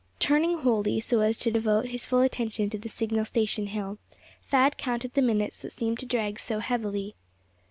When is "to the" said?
2.71-2.89